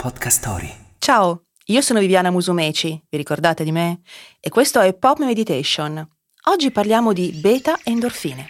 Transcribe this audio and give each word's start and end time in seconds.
Podcast 0.00 0.38
Story. 0.38 0.74
Ciao, 0.98 1.42
io 1.66 1.82
sono 1.82 2.00
Viviana 2.00 2.30
Musumeci, 2.30 3.04
vi 3.10 3.18
ricordate 3.18 3.64
di 3.64 3.70
me? 3.70 4.00
E 4.40 4.48
questo 4.48 4.80
è 4.80 4.94
Pop 4.94 5.18
Meditation. 5.18 6.08
Oggi 6.44 6.70
parliamo 6.70 7.12
di 7.12 7.38
beta 7.38 7.78
endorfine. 7.84 8.48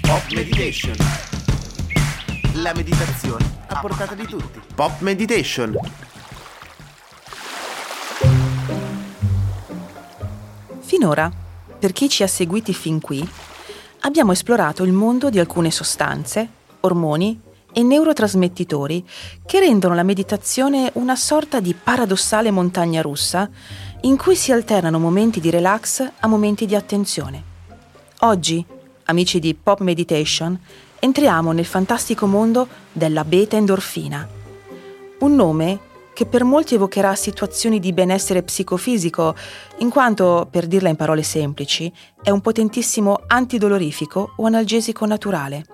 Pop 0.00 0.28
Meditation. 0.32 0.96
La 2.54 2.74
meditazione 2.74 3.44
a 3.68 3.78
portata 3.78 4.16
di 4.16 4.26
tutti. 4.26 4.60
Pop 4.74 4.98
Meditation. 5.02 5.78
Finora, 10.80 11.30
per 11.78 11.92
chi 11.92 12.08
ci 12.08 12.24
ha 12.24 12.26
seguiti 12.26 12.74
fin 12.74 13.00
qui, 13.00 13.24
abbiamo 14.00 14.32
esplorato 14.32 14.82
il 14.82 14.92
mondo 14.92 15.30
di 15.30 15.38
alcune 15.38 15.70
sostanze, 15.70 16.48
ormoni 16.80 17.52
e 17.74 17.82
neurotrasmettitori 17.82 19.04
che 19.44 19.58
rendono 19.58 19.94
la 19.94 20.04
meditazione 20.04 20.90
una 20.94 21.16
sorta 21.16 21.60
di 21.60 21.74
paradossale 21.74 22.50
montagna 22.50 23.02
russa 23.02 23.50
in 24.02 24.16
cui 24.16 24.36
si 24.36 24.52
alternano 24.52 24.98
momenti 24.98 25.40
di 25.40 25.50
relax 25.50 26.08
a 26.20 26.26
momenti 26.26 26.64
di 26.64 26.74
attenzione. 26.74 27.42
Oggi, 28.20 28.64
amici 29.04 29.40
di 29.40 29.54
Pop 29.54 29.80
Meditation, 29.80 30.58
entriamo 31.00 31.52
nel 31.52 31.66
fantastico 31.66 32.26
mondo 32.26 32.68
della 32.92 33.24
beta 33.24 33.56
endorfina, 33.56 34.26
un 35.18 35.34
nome 35.34 35.92
che 36.14 36.26
per 36.26 36.44
molti 36.44 36.76
evocherà 36.76 37.14
situazioni 37.16 37.80
di 37.80 37.92
benessere 37.92 38.42
psicofisico, 38.42 39.34
in 39.78 39.90
quanto, 39.90 40.46
per 40.48 40.66
dirla 40.66 40.88
in 40.88 40.96
parole 40.96 41.24
semplici, 41.24 41.92
è 42.22 42.30
un 42.30 42.40
potentissimo 42.40 43.20
antidolorifico 43.26 44.34
o 44.36 44.46
analgesico 44.46 45.04
naturale. 45.06 45.73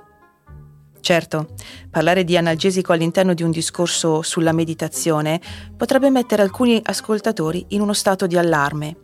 Certo, 1.00 1.54
parlare 1.90 2.24
di 2.24 2.36
analgesico 2.36 2.92
all'interno 2.92 3.34
di 3.34 3.42
un 3.42 3.50
discorso 3.50 4.22
sulla 4.22 4.52
meditazione 4.52 5.40
potrebbe 5.76 6.10
mettere 6.10 6.42
alcuni 6.42 6.80
ascoltatori 6.84 7.64
in 7.68 7.80
uno 7.80 7.94
stato 7.94 8.26
di 8.26 8.36
allarme. 8.36 8.96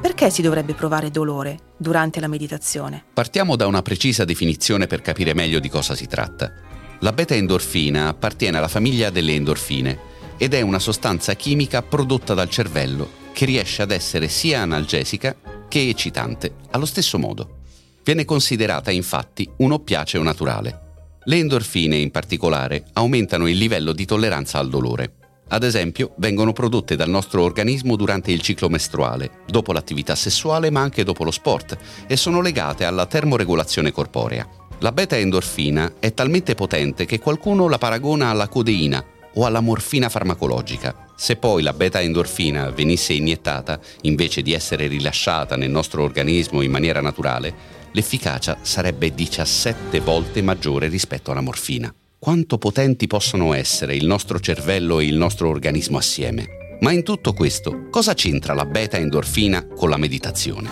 Perché 0.00 0.30
si 0.30 0.40
dovrebbe 0.40 0.74
provare 0.74 1.10
dolore 1.10 1.58
durante 1.76 2.20
la 2.20 2.28
meditazione? 2.28 3.02
Partiamo 3.12 3.56
da 3.56 3.66
una 3.66 3.82
precisa 3.82 4.24
definizione 4.24 4.86
per 4.86 5.00
capire 5.00 5.34
meglio 5.34 5.58
di 5.58 5.68
cosa 5.68 5.94
si 5.94 6.06
tratta. 6.06 6.52
La 7.00 7.12
beta-endorfina 7.12 8.08
appartiene 8.08 8.58
alla 8.58 8.68
famiglia 8.68 9.10
delle 9.10 9.34
endorfine 9.34 9.98
ed 10.38 10.54
è 10.54 10.60
una 10.60 10.78
sostanza 10.78 11.34
chimica 11.34 11.82
prodotta 11.82 12.34
dal 12.34 12.48
cervello 12.48 13.24
che 13.32 13.46
riesce 13.46 13.82
ad 13.82 13.90
essere 13.90 14.28
sia 14.28 14.60
analgesica 14.60 15.34
che 15.68 15.88
eccitante 15.88 16.54
allo 16.70 16.86
stesso 16.86 17.18
modo. 17.18 17.58
Viene 18.04 18.24
considerata 18.24 18.90
infatti 18.92 19.50
un 19.56 19.72
oppiaceo 19.72 20.22
naturale. 20.22 20.85
Le 21.28 21.38
endorfine 21.38 21.96
in 21.96 22.12
particolare 22.12 22.84
aumentano 22.92 23.48
il 23.48 23.56
livello 23.56 23.92
di 23.92 24.04
tolleranza 24.04 24.60
al 24.60 24.68
dolore. 24.68 25.14
Ad 25.48 25.64
esempio, 25.64 26.14
vengono 26.18 26.52
prodotte 26.52 26.94
dal 26.94 27.08
nostro 27.08 27.42
organismo 27.42 27.96
durante 27.96 28.30
il 28.30 28.40
ciclo 28.40 28.68
mestruale, 28.68 29.42
dopo 29.48 29.72
l'attività 29.72 30.14
sessuale 30.14 30.70
ma 30.70 30.82
anche 30.82 31.02
dopo 31.02 31.24
lo 31.24 31.32
sport 31.32 31.76
e 32.06 32.16
sono 32.16 32.40
legate 32.40 32.84
alla 32.84 33.06
termoregolazione 33.06 33.90
corporea. 33.90 34.48
La 34.80 34.92
beta-endorfina 34.92 35.94
è 35.98 36.14
talmente 36.14 36.54
potente 36.54 37.06
che 37.06 37.18
qualcuno 37.18 37.68
la 37.68 37.78
paragona 37.78 38.30
alla 38.30 38.46
codeina 38.46 39.04
o 39.36 39.44
alla 39.44 39.60
morfina 39.60 40.08
farmacologica. 40.08 41.06
Se 41.16 41.36
poi 41.36 41.62
la 41.62 41.72
beta-endorfina 41.72 42.70
venisse 42.70 43.12
iniettata, 43.12 43.78
invece 44.02 44.42
di 44.42 44.52
essere 44.52 44.86
rilasciata 44.86 45.56
nel 45.56 45.70
nostro 45.70 46.02
organismo 46.02 46.62
in 46.62 46.70
maniera 46.70 47.00
naturale, 47.00 47.54
l'efficacia 47.92 48.58
sarebbe 48.62 49.14
17 49.14 50.00
volte 50.00 50.42
maggiore 50.42 50.88
rispetto 50.88 51.30
alla 51.30 51.40
morfina. 51.40 51.92
Quanto 52.18 52.58
potenti 52.58 53.06
possono 53.06 53.52
essere 53.52 53.94
il 53.94 54.06
nostro 54.06 54.40
cervello 54.40 55.00
e 55.00 55.06
il 55.06 55.16
nostro 55.16 55.48
organismo 55.48 55.98
assieme? 55.98 56.78
Ma 56.80 56.92
in 56.92 57.02
tutto 57.02 57.32
questo, 57.32 57.88
cosa 57.90 58.14
c'entra 58.14 58.52
la 58.52 58.64
beta-endorfina 58.64 59.66
con 59.74 59.88
la 59.88 59.96
meditazione? 59.96 60.68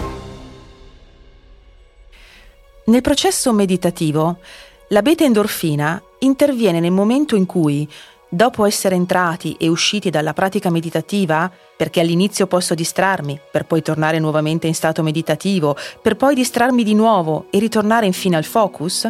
Nel 2.86 3.00
processo 3.00 3.52
meditativo, 3.52 4.40
la 4.88 5.00
beta-endorfina 5.00 6.02
interviene 6.20 6.80
nel 6.80 6.90
momento 6.90 7.36
in 7.36 7.46
cui 7.46 7.88
dopo 8.34 8.64
essere 8.64 8.96
entrati 8.96 9.54
e 9.58 9.68
usciti 9.68 10.10
dalla 10.10 10.32
pratica 10.32 10.70
meditativa, 10.70 11.50
perché 11.76 12.00
all'inizio 12.00 12.46
posso 12.46 12.74
distrarmi, 12.74 13.38
per 13.50 13.64
poi 13.64 13.80
tornare 13.80 14.18
nuovamente 14.18 14.66
in 14.66 14.74
stato 14.74 15.02
meditativo, 15.02 15.76
per 16.02 16.16
poi 16.16 16.34
distrarmi 16.34 16.82
di 16.82 16.94
nuovo 16.94 17.46
e 17.50 17.58
ritornare 17.58 18.06
infine 18.06 18.36
al 18.36 18.44
focus, 18.44 19.08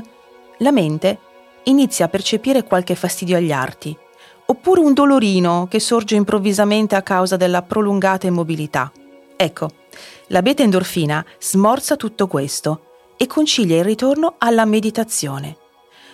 la 0.58 0.70
mente 0.70 1.18
inizia 1.64 2.04
a 2.04 2.08
percepire 2.08 2.64
qualche 2.64 2.94
fastidio 2.94 3.38
agli 3.38 3.52
arti, 3.52 3.96
oppure 4.46 4.80
un 4.80 4.92
dolorino 4.92 5.66
che 5.70 5.80
sorge 5.80 6.16
improvvisamente 6.16 6.94
a 6.94 7.02
causa 7.02 7.36
della 7.36 7.62
prolungata 7.62 8.26
immobilità. 8.26 8.92
Ecco, 9.36 9.70
la 10.28 10.42
beta-endorfina 10.42 11.24
smorza 11.38 11.96
tutto 11.96 12.26
questo 12.26 12.80
e 13.16 13.26
concilia 13.26 13.78
il 13.78 13.84
ritorno 13.84 14.34
alla 14.38 14.66
meditazione, 14.66 15.56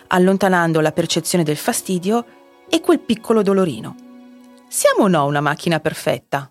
allontanando 0.09 0.81
la 0.81 0.92
percezione 0.92 1.42
del 1.44 1.56
fastidio 1.56 2.25
e 2.70 2.81
quel 2.81 3.00
piccolo 3.00 3.42
dolorino. 3.42 3.97
Siamo 4.69 5.04
o 5.04 5.08
no 5.08 5.26
una 5.26 5.41
macchina 5.41 5.81
perfetta? 5.81 6.50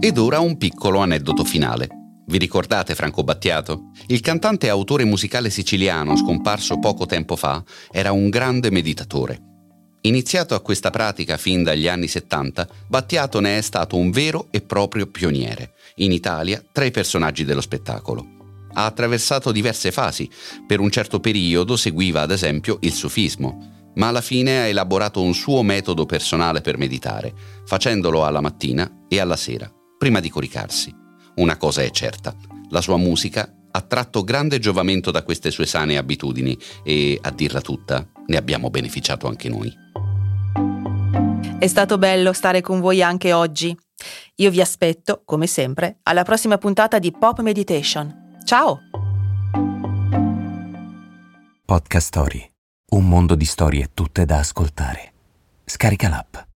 Ed 0.00 0.18
ora 0.18 0.40
un 0.40 0.56
piccolo 0.56 1.00
aneddoto 1.00 1.44
finale. 1.44 1.88
Vi 2.26 2.38
ricordate 2.38 2.94
Franco 2.94 3.22
Battiato? 3.22 3.90
Il 4.06 4.20
cantante 4.20 4.66
e 4.66 4.70
autore 4.70 5.04
musicale 5.04 5.50
siciliano 5.50 6.16
scomparso 6.16 6.78
poco 6.78 7.04
tempo 7.06 7.36
fa 7.36 7.62
era 7.90 8.12
un 8.12 8.30
grande 8.30 8.70
meditatore. 8.70 9.50
Iniziato 10.04 10.54
a 10.54 10.60
questa 10.60 10.90
pratica 10.90 11.36
fin 11.36 11.62
dagli 11.62 11.86
anni 11.86 12.08
70, 12.08 12.66
Battiato 12.88 13.38
ne 13.38 13.58
è 13.58 13.60
stato 13.60 13.96
un 13.96 14.10
vero 14.10 14.48
e 14.50 14.60
proprio 14.60 15.06
pioniere, 15.06 15.74
in 15.96 16.10
Italia 16.10 16.60
tra 16.72 16.84
i 16.84 16.90
personaggi 16.90 17.44
dello 17.44 17.60
spettacolo. 17.60 18.26
Ha 18.72 18.84
attraversato 18.84 19.52
diverse 19.52 19.92
fasi, 19.92 20.28
per 20.66 20.80
un 20.80 20.90
certo 20.90 21.20
periodo 21.20 21.76
seguiva 21.76 22.22
ad 22.22 22.32
esempio 22.32 22.78
il 22.80 22.92
sufismo, 22.92 23.81
ma 23.94 24.08
alla 24.08 24.20
fine 24.20 24.60
ha 24.60 24.66
elaborato 24.66 25.20
un 25.22 25.34
suo 25.34 25.62
metodo 25.62 26.06
personale 26.06 26.60
per 26.60 26.78
meditare, 26.78 27.32
facendolo 27.64 28.24
alla 28.24 28.40
mattina 28.40 29.04
e 29.08 29.20
alla 29.20 29.36
sera, 29.36 29.70
prima 29.98 30.20
di 30.20 30.30
coricarsi. 30.30 30.94
Una 31.36 31.56
cosa 31.56 31.82
è 31.82 31.90
certa, 31.90 32.34
la 32.70 32.80
sua 32.80 32.96
musica 32.96 33.52
ha 33.70 33.80
tratto 33.80 34.22
grande 34.22 34.58
giovamento 34.58 35.10
da 35.10 35.22
queste 35.22 35.50
sue 35.50 35.66
sane 35.66 35.96
abitudini 35.96 36.56
e, 36.84 37.18
a 37.20 37.30
dirla 37.30 37.60
tutta, 37.60 38.06
ne 38.26 38.36
abbiamo 38.36 38.70
beneficiato 38.70 39.26
anche 39.26 39.48
noi. 39.48 39.72
È 41.58 41.66
stato 41.66 41.96
bello 41.96 42.32
stare 42.32 42.60
con 42.60 42.80
voi 42.80 43.02
anche 43.02 43.32
oggi. 43.32 43.76
Io 44.36 44.50
vi 44.50 44.60
aspetto, 44.60 45.22
come 45.24 45.46
sempre, 45.46 45.98
alla 46.02 46.24
prossima 46.24 46.58
puntata 46.58 46.98
di 46.98 47.12
Pop 47.12 47.40
Meditation. 47.40 48.36
Ciao! 48.44 48.80
Podcast 51.64 52.06
Story. 52.06 52.51
Un 52.92 53.08
mondo 53.08 53.34
di 53.34 53.46
storie 53.46 53.88
tutte 53.94 54.26
da 54.26 54.40
ascoltare. 54.40 55.12
Scarica 55.64 56.10
l'app. 56.10 56.51